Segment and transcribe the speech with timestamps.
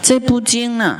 [0.00, 0.98] 这部经呢，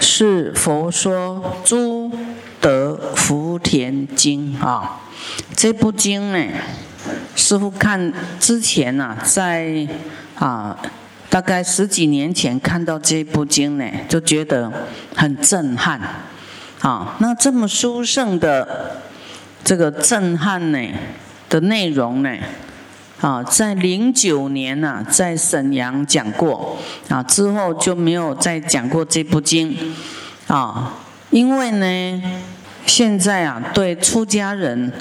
[0.00, 2.10] 是佛说诸
[2.60, 5.00] 德福田经啊。
[5.54, 6.44] 这部经呢，
[7.36, 9.86] 师傅看之前呢，在
[10.34, 10.76] 啊
[11.28, 14.72] 大概十几年前看到这部经呢，就觉得
[15.14, 16.00] 很震撼
[16.80, 17.16] 啊。
[17.20, 19.02] 那这么殊胜的
[19.62, 20.88] 这个震撼呢
[21.48, 22.36] 的内容呢？
[23.20, 26.76] 啊，在零九年呢，在沈阳讲过，
[27.08, 29.76] 啊之后就没有再讲过这部经，
[30.46, 30.94] 啊，
[31.30, 32.22] 因为呢，
[32.86, 34.92] 现在啊对出家人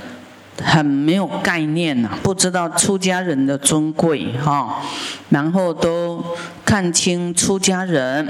[0.64, 4.82] 很没有概念呐，不知道出家人的尊贵哈，
[5.30, 6.24] 然后都
[6.66, 8.28] 看清出家人，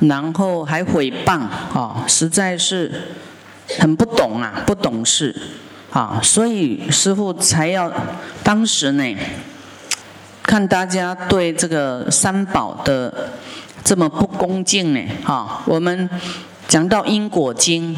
[0.00, 2.92] 然后还诽谤啊，实在是
[3.78, 5.34] 很不懂啊，不懂事。
[5.90, 7.92] 啊，所以师傅才要
[8.44, 9.16] 当时呢，
[10.40, 13.30] 看大家对这个三宝的
[13.82, 16.08] 这么不恭敬呢，哈，我们
[16.68, 17.96] 讲到因果经，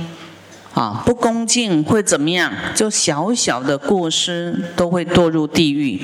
[0.72, 2.50] 啊，不恭敬会怎么样？
[2.74, 6.00] 就小小的过失都会堕入地狱，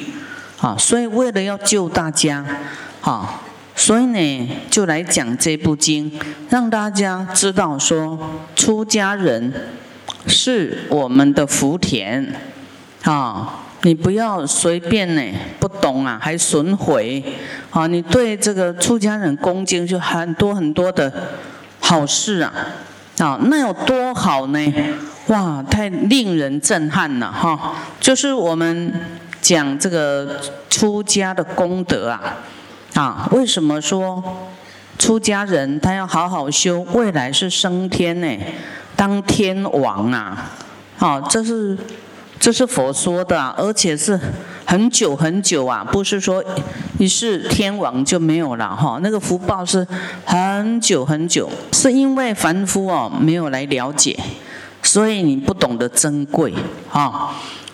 [0.60, 2.44] 啊，所以为了要救大家，
[3.00, 3.40] 啊，
[3.74, 6.12] 所以呢就来讲这部经，
[6.50, 8.18] 让大家知道说
[8.54, 9.54] 出家人。
[10.28, 12.32] 是我们的福田，
[13.02, 15.22] 啊，你不要随便呢，
[15.58, 17.22] 不懂啊，还损毁，
[17.70, 21.10] 啊，你对这个出家人恭敬就很多很多的
[21.80, 22.52] 好事啊，
[23.18, 24.74] 啊，那有多好呢？
[25.28, 27.74] 哇，太令人震撼了哈！
[28.00, 28.92] 就是我们
[29.42, 32.38] 讲这个出家的功德啊，
[32.94, 34.22] 啊，为什么说
[34.98, 38.38] 出家人他要好好修，未来是升天呢？
[38.98, 40.50] 当天王啊，
[40.98, 41.78] 哦，这是
[42.40, 44.18] 这是佛说的，而且是
[44.66, 46.42] 很久很久啊，不是说
[46.98, 48.98] 一世天王就没有了哈。
[49.00, 49.86] 那个福报是
[50.24, 54.18] 很久很久，是因为凡夫哦没有来了解，
[54.82, 56.52] 所以你不懂得珍贵
[56.90, 57.30] 啊。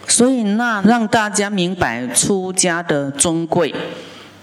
[0.06, 3.74] 所以那让大家明白出家的尊贵。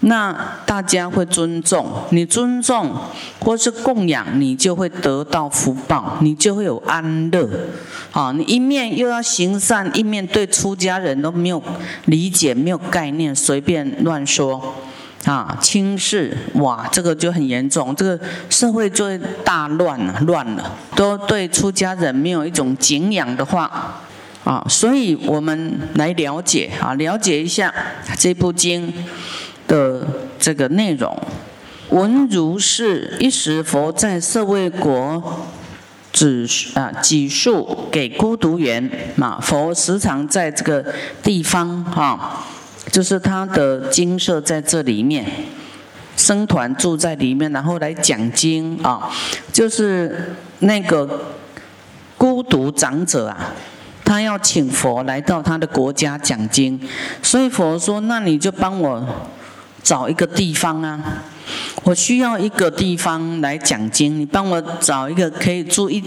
[0.03, 0.35] 那
[0.65, 2.91] 大家会尊重你，尊重
[3.39, 7.47] 或是供养你，就会得到福报，你就会有安乐。
[8.11, 11.61] 啊，你一面又要行善，一面对出家人都没有
[12.05, 14.73] 理解、没有概念，随便乱说，
[15.25, 18.19] 啊，轻视，哇，这个就很严重，这个
[18.49, 24.01] 社会就会大乱了，乱了，都对出家人没有一种敬仰的话，
[24.43, 27.71] 啊，所以我们来了解啊，了解一下
[28.17, 28.91] 这部经。
[29.67, 30.05] 的
[30.39, 31.17] 这个内容，
[31.89, 35.47] 文如是一时，佛在舍卫国，
[36.11, 39.39] 指啊几述给孤独园嘛。
[39.41, 42.45] 佛时常在这个地方哈，
[42.91, 45.25] 就是他的精舍在这里面，
[46.15, 49.09] 僧团住在里面，然后来讲经啊。
[49.51, 51.33] 就是那个
[52.17, 53.53] 孤独长者啊，
[54.03, 56.79] 他要请佛来到他的国家讲经，
[57.21, 59.05] 所以佛说：“那你就帮我。”
[59.83, 60.99] 找一个地方啊，
[61.83, 66.03] 我需要一个地方来讲经，你帮我找一个可以住一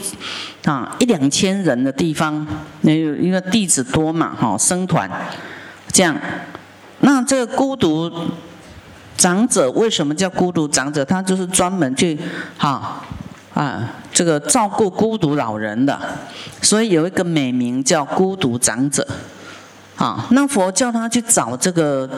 [0.65, 2.47] 啊一两千人的地方，
[2.83, 5.11] 那因为弟子多嘛，哈，僧团
[5.93, 6.17] 这样。
[7.01, 8.11] 那这个孤独
[9.17, 11.05] 长者为什么叫孤独长者？
[11.05, 12.17] 他就是专门去
[12.57, 13.03] 哈
[13.53, 16.01] 啊这个照顾孤独老人的，
[16.63, 19.07] 所以有一个美名叫孤独长者。
[19.97, 22.09] 啊，那佛叫他去找这个。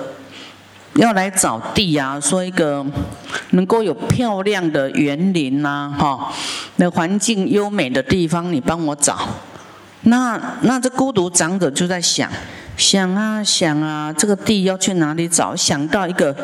[0.97, 2.84] 要来找地啊，说一个
[3.51, 6.33] 能够有漂亮的园林呐，哈，
[6.77, 9.19] 那环境优美的地方，你帮我找。
[10.03, 12.31] 那那这孤独长者就在想，
[12.79, 15.55] 想啊想啊，这个地要去哪里找？
[15.55, 16.34] 想到一个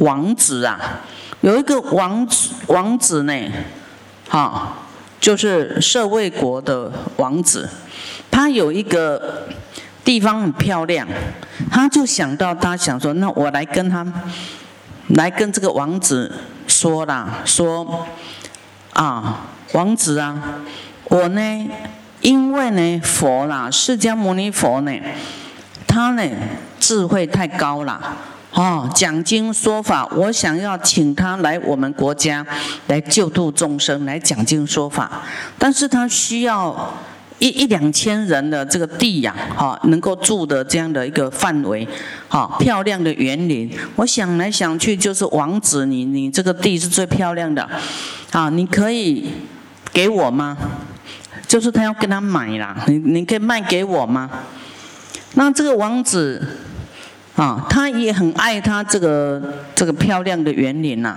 [0.00, 1.00] 王子啊，
[1.40, 3.34] 有一个王子王子呢，
[4.28, 4.74] 哈，
[5.18, 7.66] 就是舍卫国的王子，
[8.30, 9.48] 他有一个。
[10.04, 11.06] 地方很漂亮，
[11.70, 14.04] 他就想到，他想说，那我来跟他，
[15.10, 16.32] 来跟这个王子
[16.66, 18.04] 说啦，说，
[18.94, 20.42] 啊，王子啊，
[21.04, 21.68] 我呢，
[22.20, 24.92] 因为呢，佛啦，释迦牟尼佛呢，
[25.86, 26.22] 他呢，
[26.80, 28.16] 智慧太高了，
[28.50, 32.44] 哦，讲经说法，我想要请他来我们国家，
[32.88, 35.22] 来救度众生，来讲经说法，
[35.56, 36.92] 但是他需要。
[37.42, 41.84] 一一两千人的这个地呀，哈，能够住的这样的一个范围，
[42.28, 43.68] 哈，漂亮的园林。
[43.96, 47.68] 我想来想去，就是王子，你你这个地是最漂亮的，
[48.30, 49.32] 啊，你可以
[49.92, 50.56] 给我吗？
[51.48, 54.30] 就是他要跟他买啦，你你可以卖给我吗？
[55.34, 56.46] 那这个王子，
[57.34, 59.42] 啊，他也很爱他这个
[59.74, 61.16] 这个漂亮的园林呐，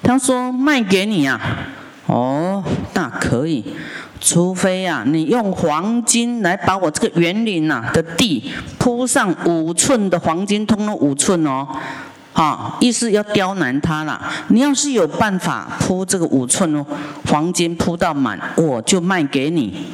[0.00, 1.40] 他说卖给你啊，
[2.06, 2.62] 哦，
[2.94, 3.64] 那可以，
[4.26, 11.64] 除非啊，你用黄金来把我这个园林呐的地铺上五寸的黄金，通了五寸哦。
[12.32, 14.20] 好，意思要刁难他了。
[14.48, 16.84] 你要是有办法铺这个五寸哦，
[17.30, 19.86] 黄金铺到满，我就卖给你。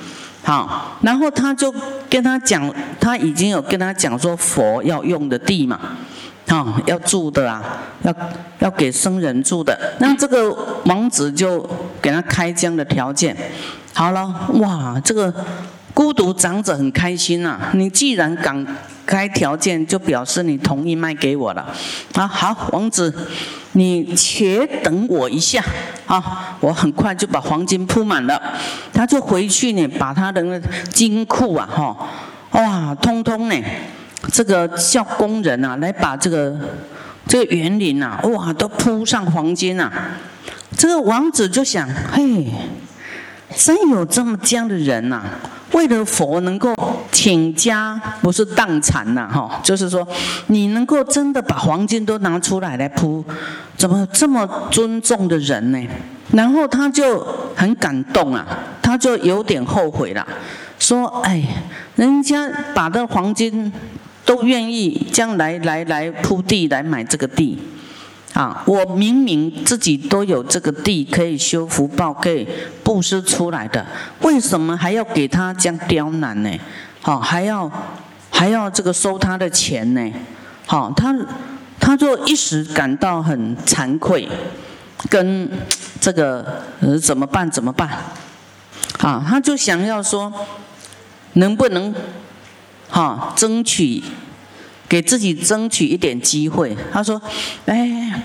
[0.43, 1.71] 好，然后他就
[2.09, 5.79] 跟他讲，他已经有跟他讲说佛要用的地嘛，
[6.49, 7.63] 啊，要住的啊，
[8.03, 8.15] 要
[8.61, 9.79] 要给僧人住的。
[10.01, 10.51] 那这个
[10.87, 11.69] 王子就
[12.01, 13.37] 给他开这样的条件。
[13.93, 15.33] 好了，哇，这个。
[15.95, 18.67] 孤独长者很开心呐，你既然敢
[19.05, 21.67] 开条件，就表示你同意卖给我了。
[22.15, 23.15] 啊，好，王子，
[23.73, 25.63] 你且等我一下
[26.07, 28.41] 啊，我很快就把黄金铺满了。
[28.95, 30.59] 他就回去呢，把他的
[30.91, 31.95] 金库啊，哈，
[32.53, 33.63] 哇，通通呢，
[34.33, 36.57] 这个叫工人啊，来把这个
[37.29, 39.93] 这个园林呐，哇，都铺上黄金呐。
[40.79, 42.51] 这个王子就想，嘿，
[43.57, 45.23] 真有这么这样的人呐。
[45.73, 46.75] 为了佛能够
[47.11, 50.07] 倾家不是荡产呐，哈，就是说
[50.49, 53.25] 你能够真的把黄金都拿出来来铺，
[53.75, 55.89] 怎么这么尊重的人呢？
[56.33, 57.27] 然后他就
[57.57, 58.47] 很感动啊，
[58.83, 60.27] 他就有点后悔了，
[60.79, 61.43] 说：“哎，
[61.97, 63.73] 人家把这黄金
[64.27, 67.59] 都愿意将来来来铺地来买这个地。”
[68.33, 72.49] 啊，我明明自己都有这个地可以修福报，可以
[72.83, 73.85] 布施出来的，
[74.23, 76.51] 为什么还要给他这样刁难呢？
[77.03, 77.71] 好，还要
[78.31, 80.13] 还要这个收他的钱呢？
[80.67, 81.15] 好，他
[81.79, 84.27] 他就一时感到很惭愧，
[85.11, 85.51] 跟
[86.01, 87.51] 这个呃怎么办？
[87.51, 87.91] 怎么办？
[89.01, 90.33] 啊，他就想要说，
[91.35, 91.95] 能不能
[92.89, 94.03] 哈争取？
[94.93, 96.77] 给自己争取一点机会。
[96.93, 97.19] 他说
[97.65, 98.23] ：“哎，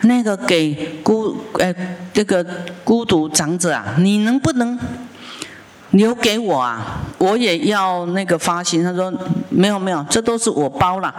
[0.00, 2.42] 那个给孤哎这个
[2.82, 4.78] 孤独长者啊，你能不能
[5.90, 7.02] 留给我啊？
[7.18, 9.12] 我也要那个发心。”他说
[9.50, 11.14] ：“没有没有，这都是我包了，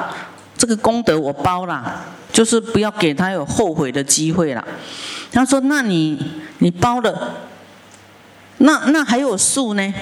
[0.57, 2.03] 这个功德我包了，
[2.33, 4.67] 就是不要给他有后悔的机会了。”
[5.31, 6.19] 他说：“那你
[6.57, 7.35] 你包了，
[8.57, 9.93] 那那还有树呢？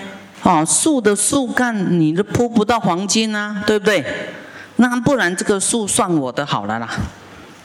[0.44, 4.01] 哦，树的树干你都铺不到黄金啊，对不对？”
[4.77, 6.89] 那不然这个树算我的好了啦，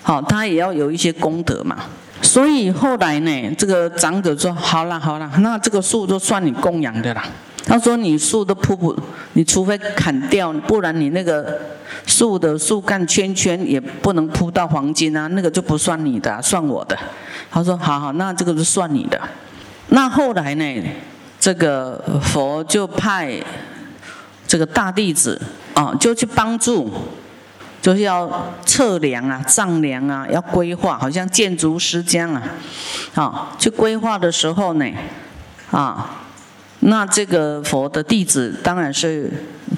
[0.03, 1.77] 好，他也要有一些功德嘛。
[2.23, 7.25] 所以后来呢，这个长者说：“好了好了，那这个树就算你供养的啦。”
[7.67, 8.97] 他说：“你树都铺不，
[9.33, 11.59] 你除非砍掉，不然你那个
[12.07, 16.97] 树的树干圈圈也不能铺到黄金啊，那个就不算你的，算我的。”
[17.51, 19.21] 他说：“好好，那这个就算你的。”
[19.89, 20.83] 那后来呢，
[21.39, 23.33] 这个佛就派
[24.51, 25.41] 这个大弟子。
[25.73, 26.91] 啊，就去帮助，
[27.81, 32.43] 就是要测量啊、丈量啊，要规划，好像建筑师这样啊。
[33.15, 34.85] 啊，去规划的时候呢，
[35.71, 36.27] 啊，
[36.81, 39.31] 那这个佛的弟子当然是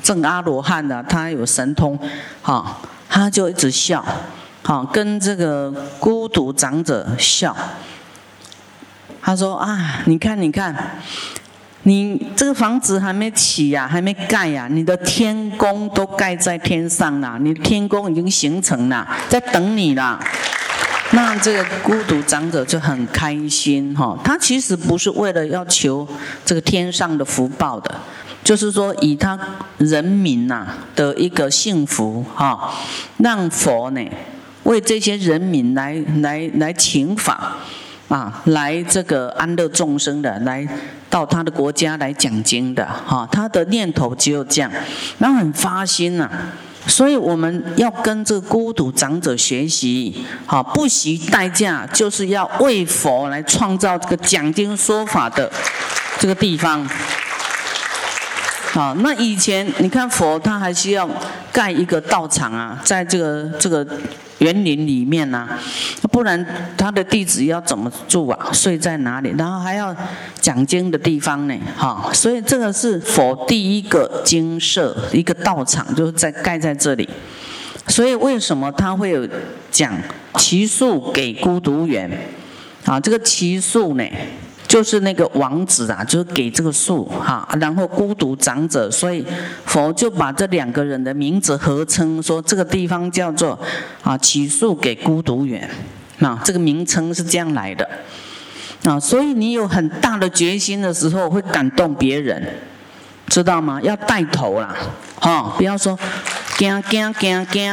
[0.02, 1.96] 正阿罗汉的，他有神通，
[2.42, 2.78] 啊，
[3.08, 4.04] 他就一直笑，
[4.64, 5.70] 好，跟这个
[6.00, 7.54] 孤独长者笑。
[9.20, 10.98] 他说啊，你看，你看。
[11.84, 20.19] 你这个房子还没起呀，还没盖呀，你的天宫都盖在天上了，你的天宫已经形成了，在等你了。
[21.11, 26.06] 那这个孤独长者就很开心哈，他其实不是为了要求
[26.44, 27.94] 这个天上的福报的，
[28.44, 29.39] 就是说以他
[29.79, 32.72] 人民呐的一个幸福哈，
[33.19, 34.01] 让佛呢
[34.62, 37.56] 为这些人民来来来请法。
[38.08, 40.69] 啊，来这个安乐众生的，来
[41.12, 44.72] 到他的国家来讲经的，哈，他的念头只有这样，
[45.19, 46.26] 那很发心呐，
[46.86, 55.52] 所以我们要跟这个孤独长者学习，好，不惜代价，就是要为佛来创造这个讲经说法的
[56.19, 56.88] 这个地方。
[58.72, 61.06] 好，那以前你看佛他还需要
[61.52, 63.86] 盖一个道场啊，在这个这个
[64.38, 65.46] 园林里面呐，
[66.10, 68.48] 不然他的弟子要怎么住啊？
[68.50, 69.34] 睡在哪里？
[69.36, 69.94] 然后还要
[70.41, 71.55] 讲经的地方呢？
[71.76, 77.06] 哈，所以这个是佛第一个经舍，一个道场，就是在盖在这里。
[77.88, 79.29] 所以为什么他会有
[79.70, 79.93] 讲
[80.38, 82.10] 奇树给孤独园？
[82.86, 84.05] 啊，这个奇树呢？
[84.72, 89.22] 就是那个王子啊，就是给这个树哈，然后孤独长者，所以
[89.67, 93.58] 佛就把这两个人的名字合称，说这个地方叫做
[94.02, 95.69] 啊起树给孤独园，
[96.20, 97.86] 那这个名称是这样来的
[98.84, 102.43] 啊，所以你有很大的决心的时候，会感动别人，
[103.26, 103.79] 知道吗？
[103.82, 104.74] 要带头啦，
[105.20, 105.98] 哈，不要说
[106.56, 107.70] 惊惊惊惊，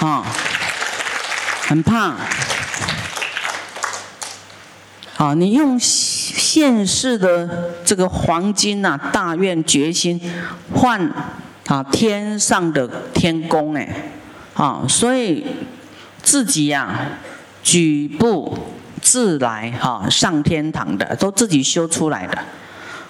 [0.00, 0.22] 啊，
[1.62, 2.16] 很怕。
[5.16, 10.20] 啊，你用现世的这个黄金呐，大愿决心
[10.74, 11.00] 换
[11.66, 13.88] 啊天上的天宫哎，
[14.54, 15.46] 啊，所以
[16.22, 17.12] 自己呀
[17.62, 18.58] 举步
[19.00, 22.38] 自来哈上天堂的，都自己修出来的。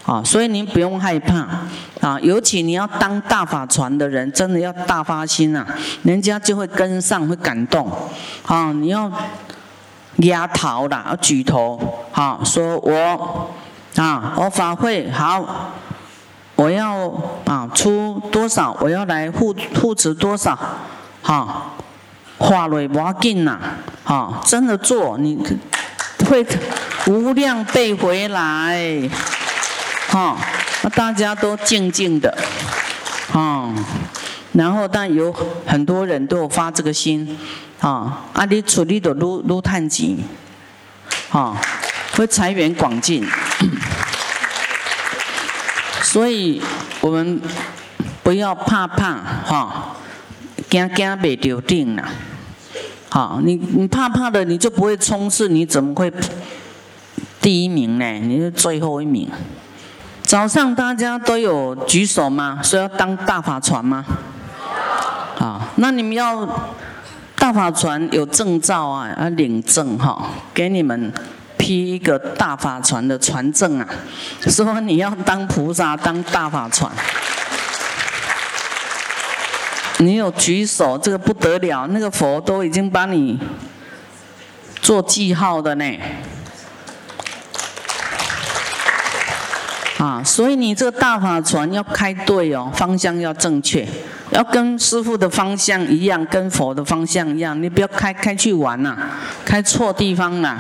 [0.05, 1.67] 啊，所以您不用害怕
[2.01, 5.67] 啊，尤其你要当大法传的人，真的要大发心啊，
[6.05, 7.91] 人家就会跟上，会感动。
[8.45, 9.11] 啊，你要
[10.19, 11.79] 压头啦，要举头，
[12.13, 13.51] 好，说我
[13.97, 15.73] 啊，我法会好，
[16.55, 17.13] 我要
[17.45, 20.59] 啊出多少，我要来护护持多少，
[21.23, 21.73] 哈，
[22.39, 23.59] 花蕊不要紧呐，
[24.05, 25.39] 哈，真的做，你
[26.29, 26.47] 会
[27.07, 29.09] 无量倍回来。
[30.09, 30.37] 哈，
[30.83, 32.37] 那大家都静静的，
[33.33, 33.69] 啊，
[34.53, 35.35] 然后但有
[35.67, 37.39] 很多人都有发这个心，
[37.81, 40.17] 啊，啊你处理的撸撸探钱，
[41.31, 41.57] 啊，
[42.13, 43.27] 会财源广进，
[46.03, 46.63] 所以
[47.01, 47.41] 我们
[48.23, 49.97] 不要怕怕，哈，
[50.71, 52.09] 惊惊袂丢定了，
[53.11, 56.13] 好，你你怕怕的，你就不会冲刺，你怎么会
[57.41, 58.13] 第一名呢？
[58.21, 59.31] 你是最后一名。
[60.23, 62.59] 早上大家都有举手吗？
[62.63, 64.05] 说要当大法传吗？
[65.39, 66.49] 啊，那你们要
[67.47, 71.13] 大法船有证照啊，要领证哈，给你们
[71.57, 73.87] 批一个大法船的船证啊，
[74.43, 76.91] 说你要当菩萨当大法船。
[79.99, 83.39] 你有举手，这个不得了，那个佛都已经帮你
[84.83, 85.85] 做记号的呢。
[89.99, 93.89] 啊，所以你这个大法船要开对哦，方向要正确，
[94.31, 98.95] 要跟师傅的方向一样，跟佛的方向一样，你不要开开去玩呐，
[99.45, 100.59] 开错地方了。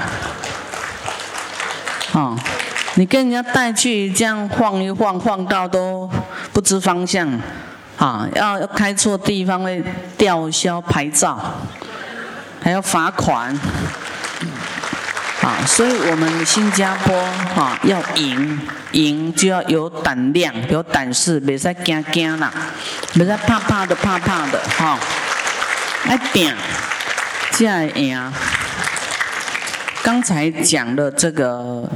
[2.14, 2.34] 啊，
[2.94, 6.10] 你跟人家带去这样晃一晃，晃到都
[6.54, 7.28] 不知方向，
[7.98, 9.84] 啊，要要开错地方会
[10.16, 11.38] 吊销牌照，
[12.62, 13.54] 还要罚款。
[15.46, 17.14] 啊，所以我们新加坡
[17.54, 18.58] 哈要赢，
[18.90, 22.52] 赢就要有胆量、有胆识，别再惊惊啦，
[23.14, 24.98] 别再怕怕的、怕怕的哈，
[26.08, 26.52] 来拼，
[27.52, 28.32] 才会赢。
[30.02, 31.88] 刚才讲的这个。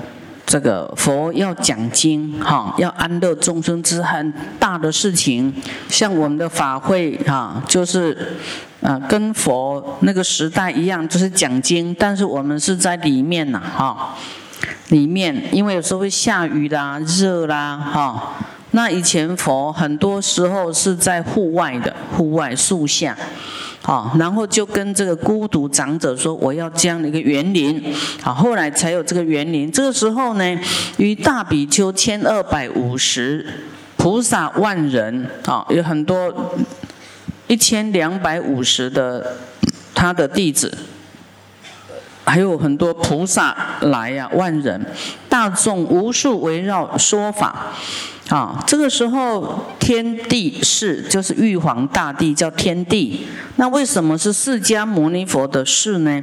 [0.46, 5.54] 这个佛要讲经，哈，要安乐众生之很大的事情。
[5.88, 8.36] 像我们的法会，哈，就是，
[8.82, 11.94] 啊，跟佛那个时代一样，就是讲经。
[11.98, 14.14] 但是我们是在里面呐，哈，
[14.88, 18.34] 里面，因为有时候会下雨啦、热啦，哈。
[18.72, 23.16] 那以前佛很多时候是在户外的，户外树下。
[23.82, 27.82] 好，然后就跟这个孤独长者说：“我要这样的一个园林。”
[28.22, 29.72] 好，后来才有这个园林。
[29.72, 30.58] 这个时候呢，
[30.98, 33.44] 与大比丘千二百五十，
[33.96, 36.52] 菩萨万人，啊，有很多
[37.50, 39.38] 一千两百五十的
[39.92, 40.72] 他的弟子，
[42.24, 44.80] 还有很多菩萨来呀，万人
[45.28, 47.72] 大众无数围绕说法。
[48.28, 53.26] 啊，这个时候天地是就是玉皇大帝叫天地，
[53.56, 56.22] 那为什么是释迦牟尼佛的事呢？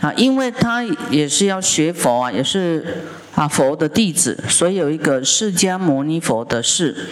[0.00, 7.10] 啊，因为他也是要学佛啊，也是啊佛的弟子，所以有一个释迦牟尼佛的事，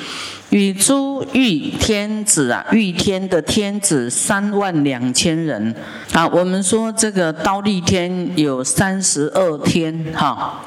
[0.51, 5.75] 与诸玉天子啊，玉天的天子三万两千人。
[6.13, 10.61] 啊，我们说这个刀立天有三十二天哈。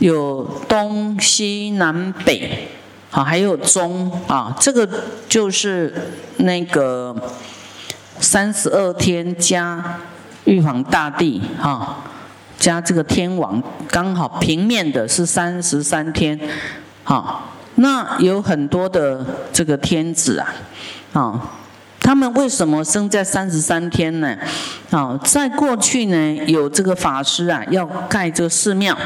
[0.00, 2.68] 有东西南北，
[3.10, 4.86] 啊，还有中啊，这个
[5.26, 5.94] 就是
[6.38, 7.16] 那个
[8.20, 9.98] 三十二天加
[10.44, 12.04] 玉皇大帝哈，
[12.58, 16.38] 加这个天王，刚好平面的是三十三天，
[17.04, 20.54] 好，那有很多的这个天子啊，
[21.12, 21.50] 啊，
[22.00, 24.36] 他们为什么生在三十三天呢？
[24.90, 28.96] 啊，在过去呢，有这个法师啊，要盖这个寺庙。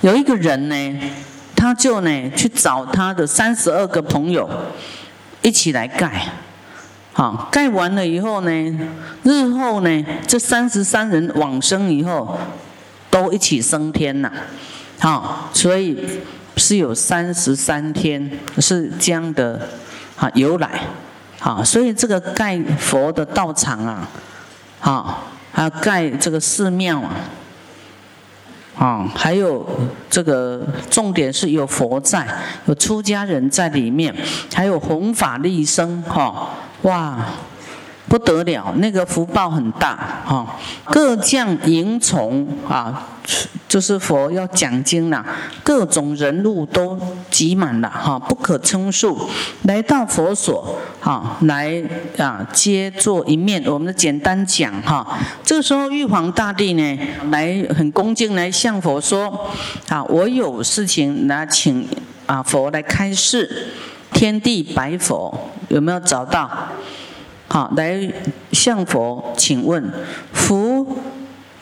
[0.00, 1.00] 有一个人呢，
[1.54, 4.48] 他就呢去找他的三十二个朋友
[5.40, 6.28] 一起来盖，
[7.12, 8.50] 好盖完了以后呢，
[9.22, 12.36] 日后呢这三十三人往生以后
[13.08, 14.30] 都一起升天了，
[14.98, 15.96] 好，所以
[16.56, 19.68] 是有三十三天是这样的
[20.16, 20.82] 啊由来，
[21.40, 24.08] 啊，所以这个盖佛的道场啊，
[24.80, 27.10] 好，还有盖这个寺庙啊。
[28.76, 29.64] 啊，还有
[30.10, 32.26] 这个重点是有佛在，
[32.66, 34.12] 有出家人在里面，
[34.52, 36.50] 还有弘法利生，哈，
[36.82, 37.24] 哇，
[38.14, 40.46] 不得了，那个福报很大，哈，
[40.84, 43.08] 各将迎从啊，
[43.66, 45.26] 就是佛要讲经了，
[45.64, 46.96] 各种人物都
[47.28, 49.28] 挤满了哈，不可称数。
[49.62, 51.82] 来到佛所哈，来
[52.16, 53.60] 啊接坐一面。
[53.66, 56.98] 我们简单讲哈，这个时候玉皇大帝呢，
[57.32, 59.50] 来很恭敬来向佛说
[59.88, 61.84] 啊，我有事情来请
[62.26, 63.70] 啊佛来开示。
[64.12, 66.48] 天地白佛有没有找到？
[67.46, 68.12] 好，来
[68.52, 69.92] 向佛请问，
[70.32, 70.98] 福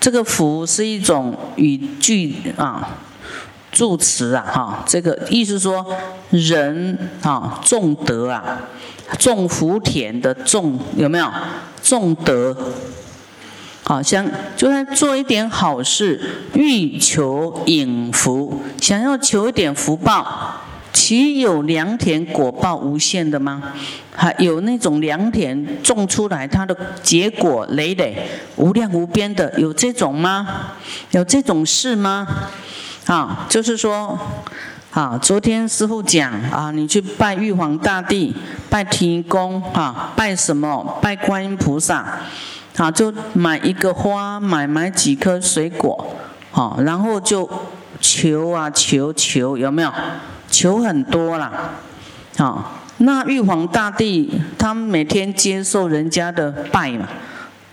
[0.01, 2.99] 这个福是一种语句啊，
[3.71, 5.85] 助词啊，哈，这个意思说
[6.31, 8.61] 人啊，种德啊，
[9.19, 11.31] 种福田的种有没有？
[11.83, 12.57] 种德，
[13.83, 14.25] 好，想
[14.57, 20.62] 就在做一点好事，欲求引福，想要求一点福报。
[20.93, 23.63] 岂有良田果报无限的吗？
[24.15, 28.15] 还有那种良田种出来，它的结果累累
[28.57, 30.47] 无量无边的，有这种吗？
[31.13, 32.29] 有这种事吗？
[33.07, 34.19] 啊，就是说，
[34.91, 38.35] 啊，昨天师傅讲啊，你去拜玉皇大帝，
[38.69, 40.99] 拜天公，啊，拜什么？
[41.01, 42.19] 拜观音菩萨，
[42.77, 46.15] 啊，就买一个花，买买几颗水果，
[46.53, 47.49] 啊，然后就
[48.01, 49.91] 求啊求求，有没有？
[50.53, 51.51] 求很多啦，
[52.37, 57.09] 好，那玉皇大帝他每天接受人家的拜嘛，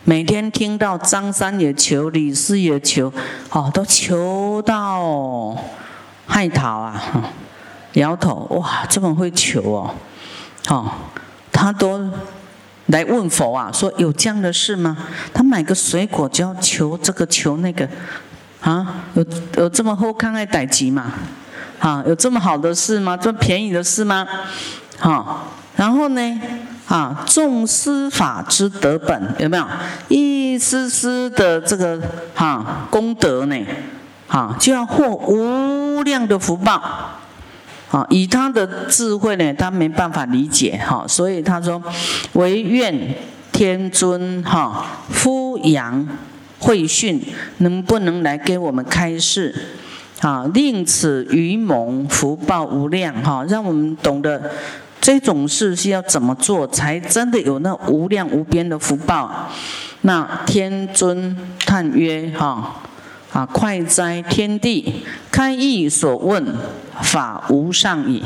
[0.05, 3.11] 每天听到张三也求，李四也求，
[3.51, 5.55] 哦，都求到
[6.25, 7.03] 害桃啊，
[7.93, 9.93] 摇头，哇，这么会求哦，
[10.69, 10.89] 哦，
[11.51, 12.09] 他都
[12.87, 14.97] 来问佛啊，说有这样的事吗？
[15.33, 17.87] 他买个水果就要求这个求那个，
[18.61, 19.25] 啊，有
[19.57, 21.13] 有这么厚看爱逮急吗？
[21.79, 23.17] 啊，有这么好的事吗？
[23.17, 24.27] 这么便宜的事吗？
[24.97, 26.41] 好，然后呢？
[26.87, 29.65] 啊，众司法之德本有没有
[30.07, 32.01] 一丝丝的这个
[32.33, 33.55] 哈功德呢？
[34.27, 36.81] 啊，就要获无量的福报。
[37.91, 41.81] 啊，以他的智慧呢，他没办法理解哈，所以他说：
[42.33, 43.15] 唯愿
[43.51, 46.07] 天尊哈夫阳
[46.59, 47.19] 会训，
[47.57, 49.53] 能不能来给我们开示？
[50.21, 54.51] 啊，令此愚蒙福报无量哈，让我们懂得
[54.99, 59.47] 这种事是要怎么做，才真的有那无量无边的福报。
[60.01, 62.75] 那天尊叹曰：哈
[63.31, 66.45] 啊，快哉天地开义所问
[67.01, 68.23] 法无上矣。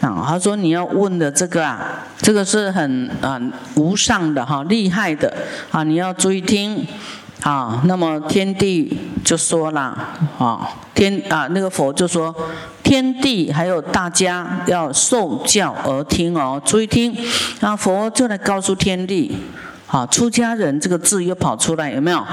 [0.00, 1.80] 啊，他说你要问的这个啊，
[2.18, 3.40] 这个是很啊
[3.76, 5.32] 无上的哈，厉害的
[5.70, 6.86] 啊，你要注意听。
[7.42, 9.80] 啊，那么天帝就说了
[10.38, 12.32] 啊，天啊，那个佛就说，
[12.84, 17.12] 天地还有大家要受教而听哦，注意听。
[17.58, 19.36] 那佛就来告诉天地，
[19.88, 22.24] 啊，出家人这个字又跑出来，有没有？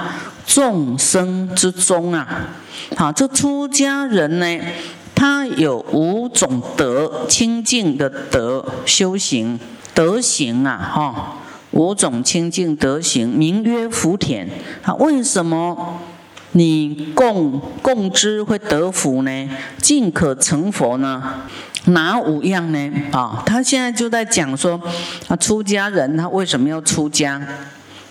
[0.45, 2.28] 众生之中啊，
[2.95, 4.60] 好，这出家人呢，
[5.15, 9.60] 他有五种德，清净的德，修行
[9.95, 11.36] 德行啊，哈。
[11.71, 14.49] 五种清净德行，名曰福田。
[14.84, 15.99] 啊，为什么
[16.53, 19.49] 你供供之会得福呢？
[19.77, 21.43] 尽可成佛呢？
[21.86, 22.91] 哪五样呢？
[23.12, 24.82] 啊，他现在就在讲说，
[25.27, 27.39] 啊，出家人他为什么要出家？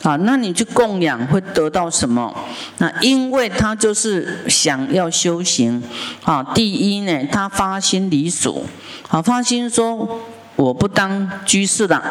[0.03, 2.33] 啊，那你去供养会得到什么？
[2.79, 5.83] 那因为他就是想要修行。
[6.23, 8.65] 啊，第一呢，他发心离俗。
[9.09, 10.21] 啊，发心说。
[10.59, 12.03] 我不当居士了，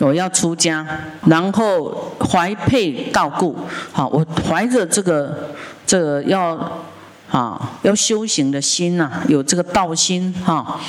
[0.00, 0.84] 我要出家，
[1.26, 3.56] 然后怀佩道故，
[3.92, 5.50] 好，我怀着这个
[5.86, 6.82] 这个要
[7.30, 10.80] 啊要修行的心呐，有这个道心哈，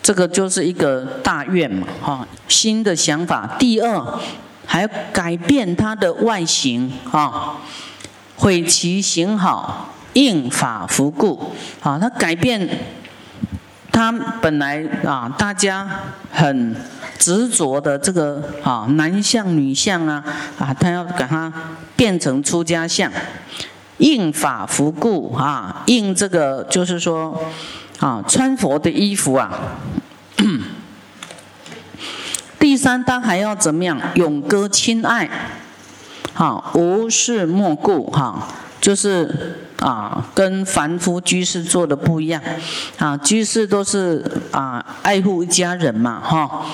[0.00, 3.56] 这个就是一个大愿嘛哈，新的想法。
[3.58, 4.20] 第二，
[4.64, 7.56] 还要改变他的外形啊，
[8.36, 12.68] 毁其形好，应法服故，啊，他改变。
[13.94, 14.10] 他
[14.42, 15.88] 本来啊，大家
[16.32, 16.74] 很
[17.16, 20.24] 执着的这个啊，男相女相啊，
[20.58, 21.52] 啊，他要给他
[21.94, 23.08] 变成出家相，
[23.98, 27.40] 应法服故啊，应这个就是说
[28.00, 29.52] 啊，穿佛的衣服啊。
[32.58, 34.00] 第三，他还要怎么样？
[34.14, 35.30] 永歌亲爱，
[36.32, 38.48] 好，无事莫顾，哈。
[38.80, 42.40] 就是啊，跟凡夫居士做的不一样
[42.96, 46.64] 啊，居士都是啊爱护一家人嘛，哈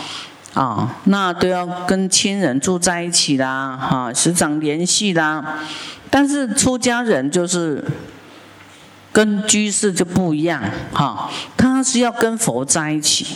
[0.55, 5.59] 啊，那都要跟亲人住在一起啦，哈，时常联系啦。
[6.09, 7.85] 但是出家人就是
[9.11, 13.27] 跟居士就不一样，哈，他是要跟佛在一起，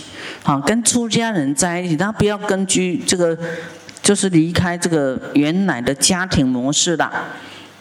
[0.44, 3.36] 好，跟出家人在一起，他不要跟居这个，
[4.00, 7.10] 就是离开这个原来的家庭模式的。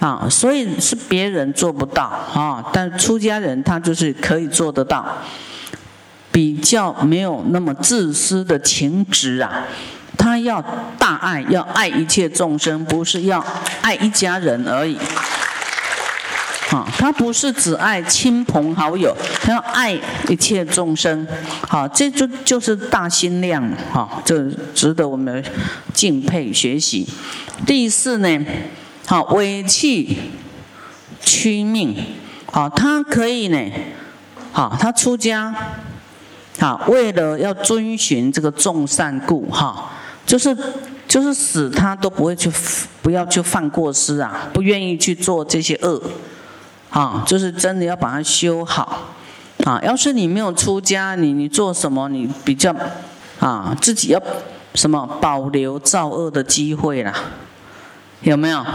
[0.04, 5.06] 啊，所以是别人做不到啊，但出家人他就是可以做得到，
[6.30, 9.64] 比较没有那么自私的情执啊，
[10.18, 10.62] 他要
[11.00, 13.42] 大爱，要爱一切众生，不是要
[13.82, 14.98] 爱一家人而已。
[16.70, 21.26] 啊，他不是只爱亲朋好友，他要爱一切众生。
[21.66, 23.64] 好，这就就是大心量，
[23.94, 25.42] 哈，这值得我们
[25.94, 27.08] 敬佩学习。
[27.66, 28.46] 第四呢，
[29.06, 30.18] 好，委弃
[31.22, 31.96] 屈命，
[32.52, 33.72] 好，他可以呢，
[34.52, 35.54] 好，他出家，
[36.60, 39.92] 好，为了要遵循这个众善故，哈，
[40.26, 40.56] 就是
[41.08, 42.52] 就是死他都不会去，
[43.02, 46.02] 不要去犯过失啊，不愿意去做这些恶。
[46.90, 49.16] 啊，就是真的要把它修好，
[49.64, 52.72] 啊，要是你没有出家，你你做什么，你比较，
[53.40, 54.22] 啊，自己要
[54.76, 57.12] 什么保留造恶的机会啦，
[58.24, 58.66] 有没有？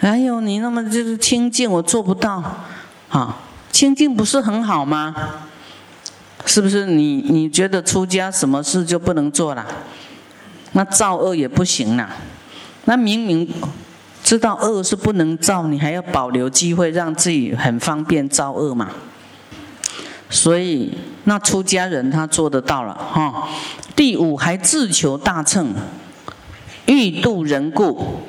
[0.00, 2.42] 还有你那么就是清净，我做不到，
[3.08, 3.36] 啊，
[3.72, 5.14] 清净不是很好吗？
[6.44, 6.86] 是不是？
[6.86, 9.66] 你你觉得出家什么事就不能做了？
[10.72, 12.08] 那造恶也不行了，
[12.84, 13.48] 那明明。
[14.20, 18.90] 知道恶是不能造，你还要保留机会，让自己很方便造恶嘛？
[20.28, 20.92] 所以
[21.24, 23.48] 那出家人他做得到了哈。
[23.96, 25.72] 第五还自求大乘，
[26.84, 28.20] 欲度人故，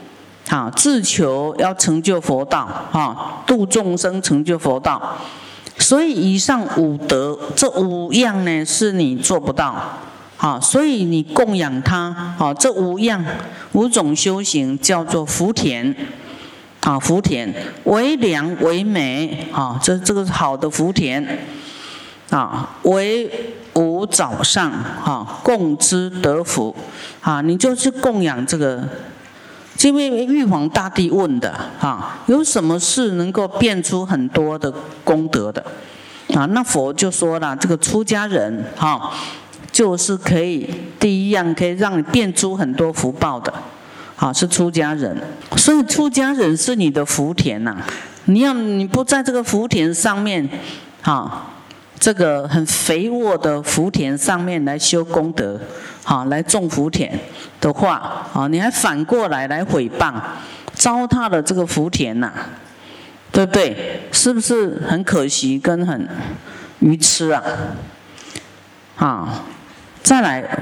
[0.50, 5.18] 好自求要成就佛道哈，度众生成就佛道。
[5.78, 9.76] 所以以上五德这五样呢，是你做不到。
[10.36, 13.24] 好，所以你供养他，好，这五样
[13.74, 15.94] 五种修行叫做福田，
[16.80, 21.40] 啊，福田为良为美，啊，这这个是好的福田，
[22.30, 23.30] 啊，为
[23.74, 24.72] 无早上，
[25.04, 26.74] 哈，供之得福，
[27.20, 28.88] 啊，你就去供养这个，
[29.88, 35.64] 因为玉皇大帝问的，哈，有什么事能够变出很多的功德的，
[36.34, 39.12] 啊，那佛就说了，这个出家人，哈。
[39.72, 40.68] 就是可以，
[41.00, 43.54] 第一样可以让你变出很多福报的，
[44.16, 45.16] 好是出家人，
[45.56, 47.78] 所以出家人是你的福田呐。
[48.26, 50.50] 你要你不在这个福田上面，
[51.02, 51.52] 好，
[52.00, 55.60] 这个很肥沃的福田上面来修功德，
[56.04, 57.20] 好来种福田
[57.60, 60.14] 的话，啊你还反过来来毁谤，
[60.74, 62.32] 糟蹋了这个福田呐，
[63.32, 64.08] 对不对？
[64.12, 66.08] 是不是很可惜跟很
[66.80, 67.44] 愚痴啊？
[68.96, 69.44] 好？
[70.02, 70.58] 再来，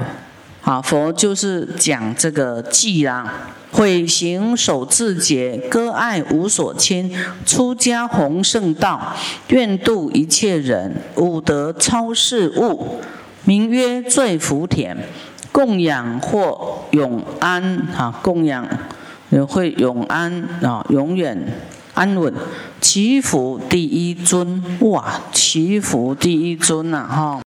[0.62, 3.32] 啊，佛就是讲这个记啦，
[3.72, 7.10] 毁行守自节，割爱无所牵，
[7.46, 9.14] 出家弘圣道，
[9.48, 12.98] 愿度一切人，五德超世物，
[13.44, 14.96] 名曰最福田，
[15.50, 17.62] 供养或永安
[17.96, 18.68] 啊，供养
[19.30, 21.50] 也会永安啊，永远
[21.94, 22.34] 安稳，
[22.80, 27.40] 祈福第一尊哇，祈福第一尊呐哈。